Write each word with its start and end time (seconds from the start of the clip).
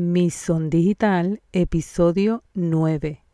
Mison 0.00 0.70
Digital, 0.70 1.42
episodio 1.50 2.44
9. 2.54 3.24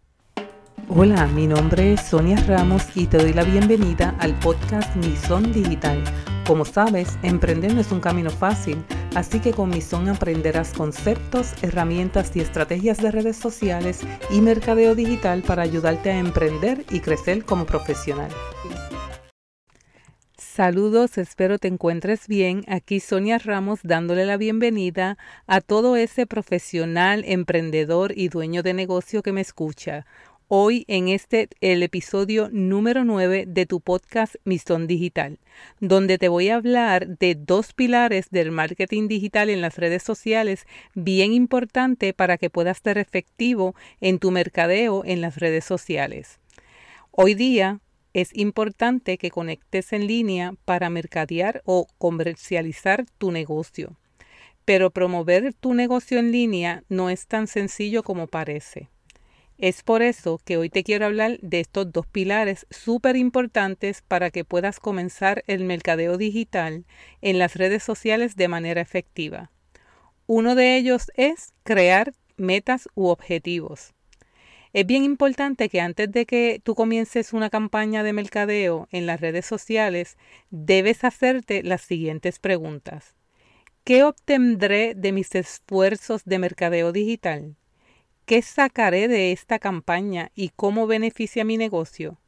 Hola, 0.88 1.26
mi 1.26 1.46
nombre 1.46 1.92
es 1.92 2.00
Sonia 2.00 2.42
Ramos 2.46 2.84
y 2.94 3.06
te 3.06 3.18
doy 3.18 3.34
la 3.34 3.44
bienvenida 3.44 4.17
al 4.18 4.33
podcast 4.39 4.97
Mison 4.97 5.53
Digital. 5.53 6.03
Como 6.47 6.65
sabes, 6.65 7.19
emprender 7.23 7.75
no 7.75 7.83
es 7.83 7.92
un 7.92 8.00
camino 8.00 8.30
fácil, 8.30 8.82
así 9.14 9.41
que 9.41 9.53
con 9.53 9.69
Mison 9.69 10.09
aprenderás 10.09 10.73
conceptos, 10.73 11.53
herramientas 11.61 12.35
y 12.35 12.41
estrategias 12.41 12.96
de 12.96 13.11
redes 13.11 13.37
sociales 13.37 14.01
y 14.31 14.41
mercadeo 14.41 14.95
digital 14.95 15.43
para 15.43 15.65
ayudarte 15.65 16.12
a 16.12 16.19
emprender 16.19 16.87
y 16.89 17.01
crecer 17.01 17.45
como 17.45 17.67
profesional. 17.67 18.31
Saludos, 20.55 21.18
espero 21.18 21.59
te 21.59 21.66
encuentres 21.66 22.29
bien. 22.29 22.62
Aquí 22.68 23.00
Sonia 23.00 23.39
Ramos 23.39 23.80
dándole 23.82 24.25
la 24.25 24.37
bienvenida 24.37 25.19
a 25.48 25.61
todo 25.61 25.96
ese 25.96 26.29
profesional, 26.29 27.25
emprendedor 27.27 28.12
y 28.16 28.29
dueño 28.29 28.62
de 28.62 28.73
negocio 28.73 29.24
que 29.24 29.32
me 29.32 29.41
escucha. 29.41 30.06
Hoy 30.46 30.84
en 30.87 31.09
este 31.09 31.48
el 31.60 31.82
episodio 31.82 32.51
número 32.52 33.05
9 33.05 33.46
de 33.48 33.66
tu 33.66 33.80
podcast 33.80 34.37
Misión 34.45 34.87
Digital, 34.87 35.41
donde 35.80 36.19
te 36.19 36.29
voy 36.29 36.51
a 36.51 36.55
hablar 36.55 37.18
de 37.18 37.34
dos 37.34 37.73
pilares 37.73 38.30
del 38.30 38.52
marketing 38.52 39.09
digital 39.09 39.51
en 39.51 39.60
las 39.60 39.77
redes 39.77 40.05
sociales 40.05 40.66
bien 40.95 41.32
importante 41.32 42.12
para 42.12 42.38
que 42.38 42.48
puedas 42.48 42.79
ser 42.79 42.98
efectivo 42.98 43.74
en 44.01 44.21
tu 44.21 44.30
mercadeo 44.30 45.02
en 45.05 45.21
las 45.21 45.37
redes 45.38 45.65
sociales. 45.65 46.38
Hoy 47.10 47.34
día 47.34 47.80
es 48.14 48.30
importante 48.32 49.18
que 49.18 49.30
conectes 49.30 49.92
en 49.92 50.06
línea 50.06 50.54
para 50.64 50.88
mercadear 50.88 51.62
o 51.66 51.88
comercializar 51.98 53.04
tu 53.18 53.32
negocio. 53.32 53.98
Pero 54.64 54.90
promover 54.90 55.52
tu 55.52 55.74
negocio 55.74 56.18
en 56.18 56.32
línea 56.32 56.84
no 56.88 57.10
es 57.10 57.27
tan 57.27 57.48
sencillo 57.48 58.02
como 58.02 58.28
parece. 58.28 58.88
Es 59.59 59.82
por 59.82 60.02
eso 60.02 60.40
que 60.45 60.56
hoy 60.56 60.71
te 60.71 60.84
quiero 60.84 61.06
hablar 61.06 61.38
de 61.40 61.60
estos 61.60 61.93
dos 61.93 62.06
pilares 62.06 62.66
súper 62.71 63.16
importantes 63.16 64.02
para 64.02 64.30
que 64.30 64.44
puedas 64.44 64.80
comenzar 64.80 65.44
el 65.46 65.64
mercadeo 65.64 66.16
digital 66.16 66.84
en 67.20 67.38
las 67.38 67.56
redes 67.56 67.82
sociales 67.82 68.36
de 68.36 68.48
manera 68.48 68.80
efectiva. 68.80 69.50
Uno 70.26 70.54
de 70.54 70.76
ellos 70.76 71.10
es 71.16 71.52
crear 71.64 72.14
metas 72.36 72.88
u 72.94 73.08
objetivos. 73.08 73.92
Es 74.75 74.84
bien 74.84 75.05
importante 75.05 75.69
que 75.69 75.80
antes 75.80 76.11
de 76.11 76.27
que 76.27 76.61
tú 76.61 76.75
comiences 76.75 77.33
una 77.33 77.48
campaña 77.48 78.03
de 78.03 78.12
mercadeo 78.12 78.89
en 78.91 79.06
las 79.06 79.20
redes 79.20 79.47
sociales, 79.47 80.19
debes 80.50 81.05
hacerte 81.05 81.62
las 81.62 81.80
siguientes 81.80 82.41
preguntas. 82.41 83.14
¿Qué 83.84 84.02
obtendré 84.02 84.97
de 84.97 85.12
mis 85.12 85.33
esfuerzos 85.36 86.25
de 86.25 86.41
mercadeo 86.41 86.91
digital? 86.91 87.55
¿Qué 88.27 88.42
sacaré 88.42 89.06
de 89.06 89.30
esta 89.30 89.61
campaña 89.61 90.33
y 90.34 90.48
cómo 90.48 90.89
beneficia 90.89 91.45
mi 91.45 91.56
negocio? 91.56 92.19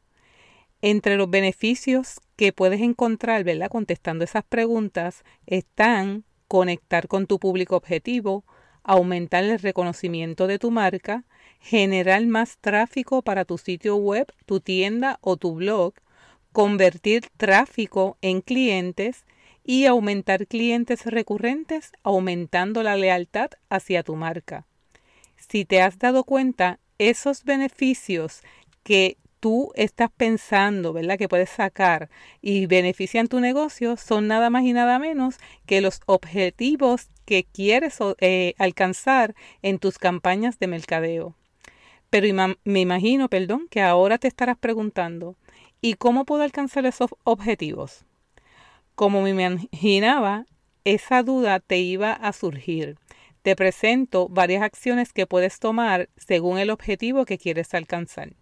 Entre 0.83 1.17
los 1.17 1.29
beneficios 1.29 2.21
que 2.37 2.53
puedes 2.53 2.81
encontrar, 2.81 3.43
¿verdad? 3.43 3.71
Contestando 3.71 4.23
esas 4.23 4.45
preguntas, 4.45 5.25
están 5.47 6.23
conectar 6.47 7.09
con 7.09 7.27
tu 7.27 7.41
público 7.41 7.75
objetivo, 7.75 8.45
aumentar 8.87 9.43
el 9.45 9.59
reconocimiento 9.59 10.47
de 10.47 10.59
tu 10.59 10.71
marca, 10.71 11.25
generar 11.61 12.25
más 12.27 12.57
tráfico 12.59 13.21
para 13.23 13.45
tu 13.45 13.59
sitio 13.59 13.97
web, 13.97 14.33
tu 14.47 14.61
tienda 14.61 15.19
o 15.21 15.37
tu 15.37 15.55
blog, 15.55 15.95
convertir 16.53 17.27
tráfico 17.37 18.17
en 18.23 18.41
clientes 18.41 19.25
y 19.65 19.87
aumentar 19.87 20.47
clientes 20.47 21.05
recurrentes 21.05 21.91
aumentando 22.05 22.85
la 22.85 22.97
lealtad 22.97 23.51
hacia 23.69 24.05
tu 24.05 24.15
marca. 24.15 24.67
Si 25.37 25.65
te 25.65 25.83
has 25.83 25.99
dado 25.99 26.23
cuenta, 26.23 26.79
esos 26.99 27.43
beneficios 27.43 28.43
que 28.85 29.19
tú 29.41 29.73
estás 29.75 30.11
pensando, 30.17 30.93
¿verdad? 30.93 31.19
Que 31.19 31.29
puedes 31.29 31.51
sacar 31.51 32.09
y 32.41 32.67
benefician 32.67 33.29
tu 33.29 33.41
negocio 33.41 33.97
son 33.97 34.27
nada 34.29 34.51
más 34.51 34.65
y 34.65 34.73
nada 34.73 34.99
menos 34.99 35.37
que 35.67 35.81
los 35.81 36.01
objetivos 36.07 37.09
que 37.25 37.45
quieres 37.45 37.99
eh, 38.21 38.55
alcanzar 38.59 39.35
en 39.63 39.79
tus 39.79 39.99
campañas 39.99 40.59
de 40.59 40.67
mercadeo. 40.67 41.35
Pero 42.11 42.57
me 42.65 42.81
imagino, 42.81 43.29
perdón, 43.29 43.67
que 43.69 43.83
ahora 43.83 44.19
te 44.19 44.29
estarás 44.29 44.57
preguntando, 44.57 45.37
¿y 45.81 45.95
cómo 45.95 46.25
puedo 46.25 46.43
alcanzar 46.43 46.87
esos 46.87 47.11
objetivos? 47.25 48.05
Como 48.95 49.23
me 49.23 49.31
imaginaba, 49.31 50.47
esa 50.85 51.23
duda 51.23 51.61
te 51.61 51.79
iba 51.79 52.13
a 52.13 52.33
surgir. 52.33 52.97
Te 53.43 53.57
presento 53.57 54.29
varias 54.29 54.63
acciones 54.63 55.13
que 55.13 55.27
puedes 55.27 55.59
tomar 55.59 56.09
según 56.17 56.59
el 56.59 56.71
objetivo 56.71 57.25
que 57.25 57.39
quieres 57.39 57.75
alcanzar. 57.75 58.33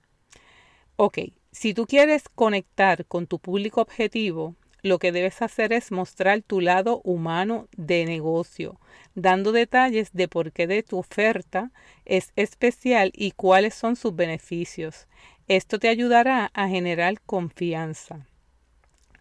Ok, 0.96 1.18
si 1.50 1.74
tú 1.74 1.86
quieres 1.86 2.28
conectar 2.28 3.04
con 3.06 3.26
tu 3.26 3.40
público 3.40 3.80
objetivo, 3.80 4.54
lo 4.80 5.00
que 5.00 5.10
debes 5.10 5.42
hacer 5.42 5.72
es 5.72 5.90
mostrar 5.90 6.42
tu 6.42 6.60
lado 6.60 7.00
humano 7.02 7.66
de 7.76 8.04
negocio, 8.04 8.78
dando 9.16 9.50
detalles 9.50 10.12
de 10.12 10.28
por 10.28 10.52
qué 10.52 10.68
de 10.68 10.84
tu 10.84 10.98
oferta 10.98 11.72
es 12.04 12.32
especial 12.36 13.10
y 13.12 13.32
cuáles 13.32 13.74
son 13.74 13.96
sus 13.96 14.14
beneficios. 14.14 15.08
Esto 15.48 15.80
te 15.80 15.88
ayudará 15.88 16.52
a 16.54 16.68
generar 16.68 17.20
confianza. 17.22 18.28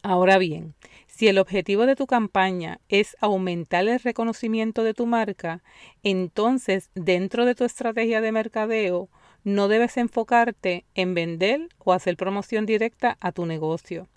Ahora 0.04 0.38
bien, 0.38 0.76
si 1.08 1.28
el 1.28 1.40
objetivo 1.40 1.88
de 1.88 1.96
tu 1.96 2.06
campaña 2.06 2.82
es 2.88 3.18
aumentar 3.20 3.88
el 3.88 4.00
reconocimiento 4.00 4.84
de 4.84 4.94
tu 4.94 5.08
marca, 5.08 5.64
entonces 6.04 6.92
dentro 6.94 7.46
de 7.46 7.56
tu 7.56 7.64
estrategia 7.64 8.22
de 8.22 8.32
mercadeo 8.32 9.10
no 9.44 9.68
debes 9.68 9.98
enfocarte 9.98 10.86
en 10.96 11.14
vender 11.14 11.68
o 11.80 11.94
hacer 11.94 12.18
promoción 12.18 12.66
directa 12.66 13.18
a 13.20 13.32
tu 13.32 13.46
negocio. 13.46 14.08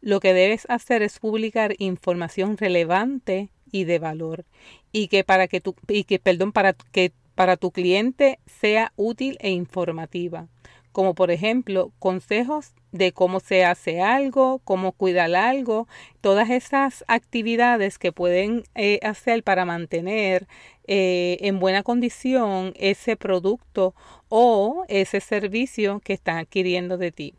Lo 0.00 0.20
que 0.20 0.34
debes 0.34 0.66
hacer 0.68 1.02
es 1.02 1.18
publicar 1.18 1.74
información 1.78 2.56
relevante 2.56 3.50
y 3.72 3.84
de 3.84 3.98
valor 3.98 4.44
y 4.92 5.08
que 5.08 5.24
para 5.24 5.48
que 5.48 5.60
tu 5.60 5.74
y 5.88 6.04
que 6.04 6.18
perdón 6.18 6.52
para 6.52 6.74
que 6.74 7.12
para 7.34 7.56
tu 7.56 7.70
cliente 7.70 8.38
sea 8.46 8.92
útil 8.96 9.36
e 9.40 9.50
informativa, 9.50 10.48
como 10.96 11.14
por 11.14 11.30
ejemplo 11.30 11.92
consejos 11.98 12.72
de 12.90 13.12
cómo 13.12 13.40
se 13.40 13.66
hace 13.66 14.00
algo, 14.00 14.62
cómo 14.64 14.92
cuidar 14.92 15.34
algo, 15.34 15.86
todas 16.22 16.48
esas 16.48 17.04
actividades 17.06 17.98
que 17.98 18.12
pueden 18.12 18.64
eh, 18.74 18.98
hacer 19.02 19.42
para 19.42 19.66
mantener 19.66 20.48
eh, 20.86 21.36
en 21.42 21.58
buena 21.58 21.82
condición 21.82 22.72
ese 22.76 23.14
producto 23.14 23.94
o 24.30 24.86
ese 24.88 25.20
servicio 25.20 26.00
que 26.02 26.14
están 26.14 26.38
adquiriendo 26.38 26.96
de 26.96 27.12
ti. 27.12 27.34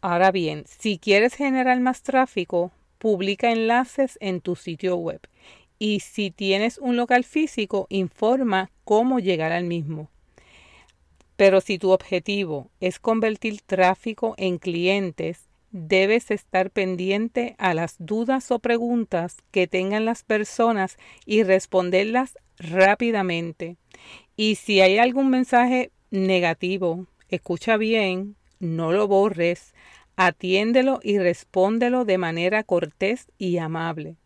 Ahora 0.00 0.30
bien, 0.30 0.64
si 0.66 0.98
quieres 0.98 1.34
generar 1.34 1.80
más 1.80 2.02
tráfico, 2.02 2.72
publica 2.96 3.52
enlaces 3.52 4.16
en 4.22 4.40
tu 4.40 4.56
sitio 4.56 4.96
web. 4.96 5.20
Y 5.78 6.00
si 6.00 6.30
tienes 6.30 6.78
un 6.78 6.96
local 6.96 7.24
físico, 7.24 7.86
informa 7.90 8.70
cómo 8.84 9.18
llegar 9.18 9.52
al 9.52 9.64
mismo. 9.64 10.08
Pero 11.40 11.62
si 11.62 11.78
tu 11.78 11.90
objetivo 11.92 12.70
es 12.80 12.98
convertir 12.98 13.62
tráfico 13.62 14.34
en 14.36 14.58
clientes, 14.58 15.48
debes 15.70 16.30
estar 16.30 16.70
pendiente 16.70 17.56
a 17.56 17.72
las 17.72 17.94
dudas 17.98 18.50
o 18.50 18.58
preguntas 18.58 19.38
que 19.50 19.66
tengan 19.66 20.04
las 20.04 20.22
personas 20.22 20.98
y 21.24 21.42
responderlas 21.42 22.36
rápidamente. 22.58 23.78
Y 24.36 24.56
si 24.56 24.82
hay 24.82 24.98
algún 24.98 25.30
mensaje 25.30 25.92
negativo, 26.10 27.06
escucha 27.30 27.78
bien, 27.78 28.36
no 28.58 28.92
lo 28.92 29.08
borres, 29.08 29.72
atiéndelo 30.16 31.00
y 31.02 31.16
respóndelo 31.16 32.04
de 32.04 32.18
manera 32.18 32.64
cortés 32.64 33.28
y 33.38 33.56
amable. 33.56 34.16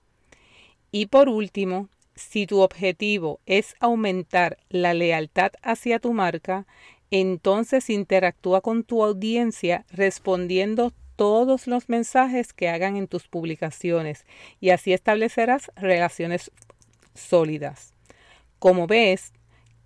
Y 0.90 1.06
por 1.06 1.28
último, 1.28 1.88
si 2.16 2.46
tu 2.46 2.60
objetivo 2.60 3.40
es 3.46 3.74
aumentar 3.80 4.58
la 4.68 4.94
lealtad 4.94 5.52
hacia 5.62 5.98
tu 5.98 6.12
marca, 6.12 6.66
entonces 7.20 7.90
interactúa 7.90 8.60
con 8.60 8.82
tu 8.82 9.04
audiencia 9.04 9.84
respondiendo 9.90 10.92
todos 11.14 11.68
los 11.68 11.88
mensajes 11.88 12.52
que 12.52 12.68
hagan 12.68 12.96
en 12.96 13.06
tus 13.06 13.28
publicaciones 13.28 14.26
y 14.60 14.70
así 14.70 14.92
establecerás 14.92 15.70
relaciones 15.76 16.50
sólidas. 17.14 17.92
Como 18.58 18.88
ves, 18.88 19.32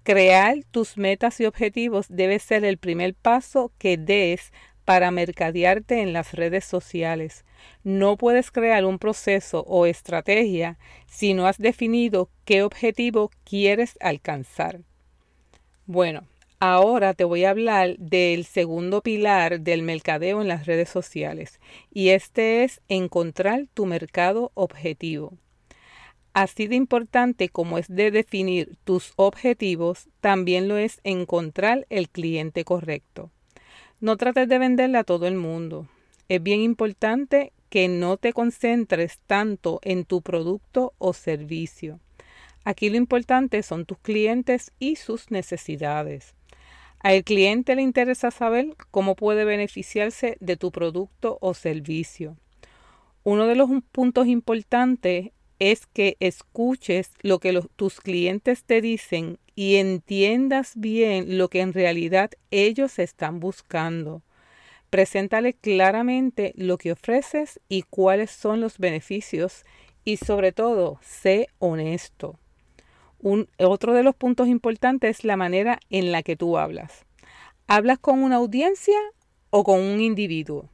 crear 0.05 0.57
tus 0.71 0.97
metas 0.97 1.39
y 1.41 1.45
objetivos 1.45 2.07
debe 2.09 2.39
ser 2.39 2.65
el 2.65 2.79
primer 2.79 3.15
paso 3.15 3.73
que 3.77 3.99
des 3.99 4.51
para 4.87 5.11
mercadearte 5.11 6.01
en 6.01 6.15
las 6.15 6.33
redes 6.33 6.65
sociales. 6.65 7.45
No 7.85 8.17
puedes 8.17 8.51
crear 8.51 8.87
un 8.87 8.99
proceso 8.99 9.65
o 9.67 9.85
estrategia 9.85 10.79
si 11.07 11.35
no 11.35 11.47
has 11.47 11.59
definido 11.59 12.31
qué 12.47 12.63
objetivo 12.63 13.31
quieres 13.45 13.99
alcanzar. 14.01 14.81
Bueno, 15.85 16.23
ahora 16.60 17.14
te 17.14 17.25
voy 17.25 17.44
a 17.44 17.50
hablar 17.50 17.96
del 17.99 18.44
segundo 18.44 19.02
pilar 19.02 19.60
del 19.60 19.82
mercadeo 19.82 20.40
en 20.43 20.49
las 20.49 20.66
redes 20.66 20.88
sociales 20.88 21.60
y 21.93 22.08
este 22.10 22.64
es 22.64 22.81
encontrar 22.88 23.66
tu 23.75 23.87
mercado 23.87 24.50
objetivo. 24.55 25.34
Así 26.32 26.69
de 26.69 26.76
importante 26.76 27.49
como 27.49 27.78
es 27.78 27.88
de 27.88 28.10
definir 28.10 28.76
tus 28.84 29.12
objetivos, 29.16 30.08
también 30.20 30.69
lo 30.69 30.76
es 30.76 31.00
encontrar 31.02 31.87
el 31.90 32.08
cliente 32.08 32.64
correcto. 32.64 33.31
No 34.00 34.16
trates 34.16 34.49
de 34.49 34.58
venderle 34.58 34.99
a 34.99 35.05
todo 35.05 35.26
el 35.26 35.34
mundo. 35.34 35.88
Es 36.28 36.43
bien 36.43 36.60
importante 36.60 37.52
que 37.70 37.88
no 37.88 38.16
te 38.16 38.32
concentres 38.32 39.19
tanto 39.26 39.81
en 39.82 40.05
tu 40.05 40.22
producto 40.22 40.94
o 40.99 41.12
servicio. 41.12 41.99
Aquí 42.64 42.90
lo 42.90 42.96
importante 42.96 43.62
son 43.62 43.84
tus 43.84 43.99
clientes 43.99 44.72
y 44.78 44.96
sus 44.96 45.31
necesidades. 45.31 46.34
Al 47.00 47.23
cliente 47.23 47.77
le 47.77 47.83
interesa 47.83 48.31
saber 48.31 48.75
cómo 48.91 49.15
puede 49.15 49.45
beneficiarse 49.45 50.37
de 50.41 50.56
tu 50.56 50.73
producto 50.73 51.39
o 51.41 51.55
servicio. 51.55 52.37
Uno 53.23 53.47
de 53.47 53.55
los 53.55 53.71
puntos 53.93 54.27
importantes 54.27 55.31
es 55.59 55.87
que 55.87 56.17
escuches 56.21 57.11
lo 57.21 57.39
que 57.39 57.61
tus 57.77 58.00
clientes 58.00 58.65
te 58.65 58.81
dicen 58.81 59.39
y 59.55 59.77
entiendas 59.77 60.73
bien 60.77 61.39
lo 61.39 61.49
que 61.49 61.61
en 61.61 61.73
realidad 61.73 62.31
ellos 62.50 62.99
están 62.99 63.41
buscando. 63.41 64.23
Preséntale 64.91 65.55
claramente 65.55 66.53
lo 66.56 66.79
que 66.79 66.93
ofreces 66.93 67.61
y 67.69 67.83
cuáles 67.83 68.31
son 68.31 68.61
los 68.61 68.79
beneficios 68.79 69.65
y 70.05 70.17
sobre 70.17 70.53
todo, 70.53 70.99
sé 71.03 71.49
honesto. 71.59 72.39
Otro 73.20 73.94
de 73.94 74.03
los 74.03 74.15
puntos 74.15 74.49
importantes 74.49 75.19
es 75.19 75.25
la 75.25 75.37
manera 75.37 75.81
en 75.91 76.12
la 76.12 76.23
que 76.23 76.37
tú 76.37 76.59
hablas. 76.59 77.05
¿Hablas 77.67 77.99
con 77.99 78.23
una 78.23 78.37
audiencia 78.37 78.99
o 79.50 79.65
con 79.65 79.81
un 79.81 80.00
individuo? 80.00 80.69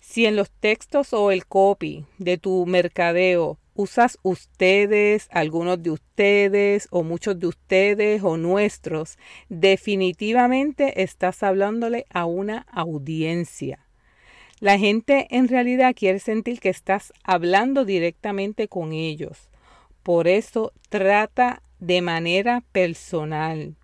Si 0.00 0.26
en 0.26 0.34
los 0.34 0.50
textos 0.50 1.12
o 1.12 1.30
el 1.30 1.46
copy 1.46 2.04
de 2.18 2.36
tu 2.36 2.66
mercadeo 2.66 3.58
usas 3.74 4.18
ustedes, 4.22 5.28
algunos 5.30 5.82
de 5.82 5.90
ustedes 5.90 6.88
o 6.90 7.04
muchos 7.04 7.38
de 7.38 7.46
ustedes 7.46 8.22
o 8.22 8.36
nuestros, 8.36 9.16
definitivamente 9.48 11.02
estás 11.02 11.42
hablándole 11.42 12.06
a 12.10 12.26
una 12.26 12.66
audiencia. 12.72 13.86
La 14.58 14.78
gente 14.78 15.28
en 15.30 15.48
realidad 15.48 15.94
quiere 15.96 16.18
sentir 16.18 16.60
que 16.60 16.68
estás 16.68 17.12
hablando 17.24 17.84
directamente 17.84 18.68
con 18.68 18.92
ellos. 18.92 19.48
Por 20.02 20.28
eso 20.28 20.72
trata 20.88 21.62
de 21.78 22.02
manera 22.02 22.62
personal. 22.72 23.76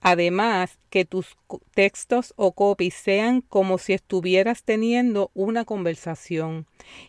Además, 0.00 0.78
que 0.90 1.04
tus 1.04 1.36
textos 1.74 2.34
o 2.36 2.52
copies 2.52 2.94
sean 2.94 3.40
como 3.40 3.78
si 3.78 3.92
estuvieras 3.92 4.64
teniendo 4.64 5.30
una 5.32 5.64
conversación 5.64 6.66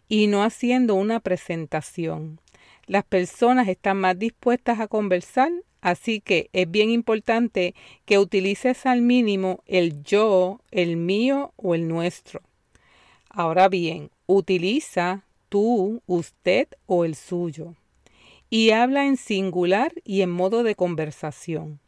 y 0.08 0.28
no 0.28 0.44
haciendo 0.44 0.94
una 0.94 1.20
presentación. 1.20 2.40
Las 2.86 3.04
personas 3.04 3.68
están 3.68 3.98
más 3.98 4.20
dispuestas 4.20 4.80
a 4.80 4.88
conversar, 4.88 5.52
así 5.82 6.22
que 6.22 6.50
es 6.54 6.70
bien 6.70 6.92
importante 6.92 7.74
que 8.06 8.20
utilices 8.20 8.86
al 8.86 9.02
mínimo 9.02 9.64
el 9.66 10.04
yo, 10.04 10.62
el 10.70 10.96
mío 10.96 11.52
o 11.56 11.74
el 11.74 11.88
nuestro. 11.88 12.42
Ahora 13.30 13.70
bien, 13.70 14.12
utiliza 14.28 15.24
tú, 15.50 16.04
usted 16.06 16.68
o 16.86 17.06
el 17.06 17.16
suyo. 17.16 17.74
Y 18.56 18.70
habla 18.70 19.08
en 19.08 19.18
singular 19.18 19.94
y 20.04 20.22
en 20.22 20.30
modo 20.30 20.62
de 20.62 20.76
conversación. 20.76 21.80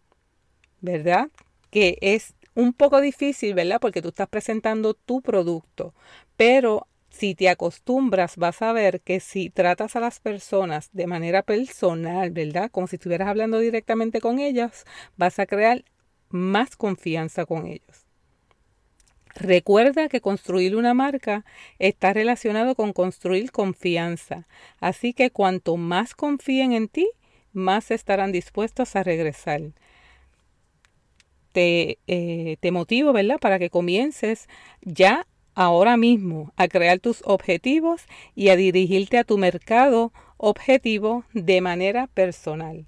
¿verdad? 0.85 1.29
Que 1.69 1.97
es 2.01 2.35
un 2.53 2.73
poco 2.73 3.01
difícil, 3.01 3.53
¿verdad? 3.53 3.79
Porque 3.81 4.01
tú 4.01 4.09
estás 4.09 4.29
presentando 4.29 4.94
tu 4.94 5.21
producto, 5.21 5.94
pero 6.38 6.88
si 7.09 7.35
te 7.35 7.50
acostumbras, 7.50 8.38
vas 8.38 8.62
a 8.62 8.73
ver 8.73 9.01
que 9.01 9.19
si 9.19 9.50
tratas 9.50 9.95
a 9.95 10.00
las 10.00 10.19
personas 10.19 10.89
de 10.94 11.07
manera 11.07 11.44
personal, 11.44 12.31
¿verdad? 12.31 12.71
Como 12.71 12.88
si 12.88 12.97
estuvieras 12.97 13.27
hablando 13.27 13.59
directamente 13.59 14.21
con 14.21 14.39
ellas, 14.39 14.85
vas 15.18 15.39
a 15.39 15.45
crear 15.45 15.83
más 16.29 16.75
confianza 16.75 17.45
con 17.45 17.68
ellos. 17.68 18.05
Recuerda 19.35 20.09
que 20.09 20.21
construir 20.21 20.75
una 20.75 20.93
marca 20.93 21.45
está 21.77 22.13
relacionado 22.13 22.75
con 22.75 22.93
construir 22.93 23.51
confianza, 23.51 24.47
así 24.79 25.13
que 25.13 25.29
cuanto 25.29 25.77
más 25.77 26.15
confíen 26.15 26.73
en 26.73 26.87
ti, 26.87 27.09
más 27.53 27.91
estarán 27.91 28.31
dispuestos 28.31 28.95
a 28.95 29.03
regresar 29.03 29.61
te, 31.55 31.99
eh, 32.07 32.57
te 32.59 32.71
motivo, 32.71 33.13
¿verdad? 33.13 33.39
Para 33.39 33.59
que 33.59 33.69
comiences 33.69 34.49
ya 34.81 35.25
ahora 35.53 35.95
mismo 35.95 36.51
a 36.57 36.67
crear 36.67 36.99
tus 36.99 37.21
objetivos 37.23 38.01
y 38.35 38.49
a 38.49 38.57
dirigirte 38.57 39.17
a 39.17 39.23
tu 39.23 39.37
mercado 39.37 40.11
objetivo 40.35 41.23
de 41.31 41.61
manera 41.61 42.07
personal. 42.07 42.85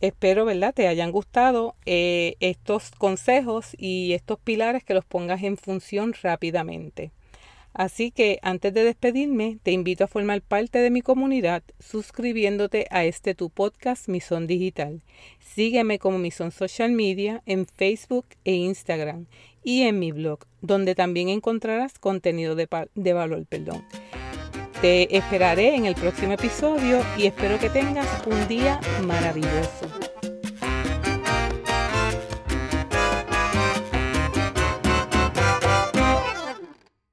Espero, 0.00 0.44
¿verdad?, 0.44 0.74
te 0.74 0.88
hayan 0.88 1.10
gustado 1.10 1.74
eh, 1.86 2.36
estos 2.40 2.90
consejos 2.90 3.74
y 3.78 4.12
estos 4.12 4.38
pilares 4.38 4.84
que 4.84 4.94
los 4.94 5.04
pongas 5.04 5.42
en 5.42 5.56
función 5.56 6.14
rápidamente. 6.22 7.12
Así 7.72 8.10
que 8.10 8.38
antes 8.40 8.72
de 8.72 8.84
despedirme, 8.84 9.58
te 9.62 9.70
invito 9.70 10.04
a 10.04 10.06
formar 10.06 10.40
parte 10.40 10.78
de 10.78 10.90
mi 10.90 11.02
comunidad 11.02 11.62
suscribiéndote 11.78 12.86
a 12.90 13.04
este 13.04 13.34
tu 13.34 13.50
podcast 13.50 14.08
Mison 14.08 14.46
Digital. 14.46 15.02
Sígueme 15.40 15.98
como 15.98 16.18
Mison 16.18 16.52
Social 16.52 16.92
Media 16.92 17.42
en 17.44 17.66
Facebook 17.66 18.24
e 18.46 18.54
Instagram 18.54 19.26
y 19.62 19.82
en 19.82 19.98
mi 19.98 20.10
blog, 20.10 20.38
donde 20.62 20.94
también 20.94 21.28
encontrarás 21.28 21.98
contenido 21.98 22.54
de, 22.54 22.66
de 22.94 23.12
valor. 23.12 23.44
Perdón. 23.44 23.84
Te 24.80 25.16
esperaré 25.16 25.74
en 25.74 25.86
el 25.86 25.94
próximo 25.94 26.32
episodio 26.32 27.02
y 27.16 27.26
espero 27.26 27.58
que 27.58 27.70
tengas 27.70 28.06
un 28.26 28.46
día 28.46 28.78
maravilloso. 29.06 30.05